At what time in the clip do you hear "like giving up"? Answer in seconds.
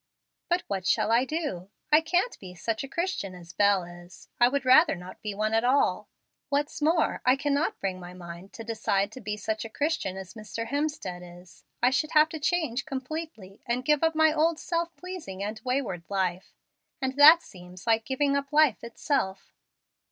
17.85-18.51